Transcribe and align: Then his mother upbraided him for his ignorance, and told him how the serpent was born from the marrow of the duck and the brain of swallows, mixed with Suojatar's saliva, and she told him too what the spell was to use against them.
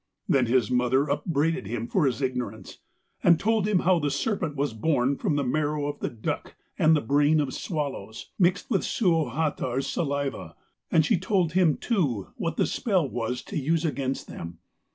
Then 0.27 0.47
his 0.47 0.71
mother 0.71 1.07
upbraided 1.11 1.67
him 1.67 1.87
for 1.87 2.07
his 2.07 2.23
ignorance, 2.23 2.79
and 3.23 3.39
told 3.39 3.67
him 3.67 3.81
how 3.81 3.99
the 3.99 4.09
serpent 4.09 4.55
was 4.55 4.73
born 4.73 5.15
from 5.15 5.35
the 5.35 5.43
marrow 5.43 5.85
of 5.85 5.99
the 5.99 6.09
duck 6.09 6.55
and 6.79 6.95
the 6.95 7.01
brain 7.01 7.39
of 7.39 7.53
swallows, 7.53 8.31
mixed 8.39 8.67
with 8.71 8.81
Suojatar's 8.83 9.85
saliva, 9.85 10.55
and 10.91 11.05
she 11.05 11.19
told 11.19 11.51
him 11.51 11.77
too 11.77 12.29
what 12.35 12.57
the 12.57 12.65
spell 12.65 13.07
was 13.07 13.43
to 13.43 13.57
use 13.59 13.85
against 13.85 14.27
them. 14.27 14.57